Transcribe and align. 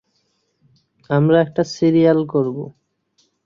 -আমরা 1.09 1.37
একটা 1.41 1.63
সিরিয়াল 1.73 2.19
করব। 2.25 2.57